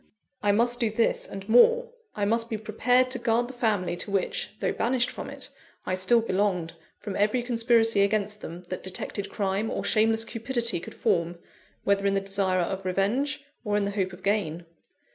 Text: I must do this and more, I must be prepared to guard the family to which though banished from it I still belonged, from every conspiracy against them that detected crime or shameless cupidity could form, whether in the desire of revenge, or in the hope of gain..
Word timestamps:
I 0.41 0.51
must 0.51 0.79
do 0.79 0.89
this 0.89 1.27
and 1.27 1.47
more, 1.47 1.91
I 2.15 2.25
must 2.25 2.49
be 2.49 2.57
prepared 2.57 3.11
to 3.11 3.19
guard 3.19 3.47
the 3.47 3.53
family 3.53 3.95
to 3.97 4.09
which 4.09 4.49
though 4.59 4.71
banished 4.73 5.11
from 5.11 5.29
it 5.29 5.49
I 5.85 5.93
still 5.93 6.21
belonged, 6.21 6.73
from 6.97 7.15
every 7.15 7.43
conspiracy 7.43 8.01
against 8.01 8.41
them 8.41 8.63
that 8.69 8.81
detected 8.81 9.29
crime 9.29 9.69
or 9.69 9.83
shameless 9.83 10.25
cupidity 10.25 10.79
could 10.79 10.95
form, 10.95 11.37
whether 11.83 12.07
in 12.07 12.15
the 12.15 12.19
desire 12.21 12.61
of 12.61 12.83
revenge, 12.83 13.45
or 13.63 13.77
in 13.77 13.83
the 13.83 13.91
hope 13.91 14.11
of 14.11 14.23
gain.. 14.23 14.65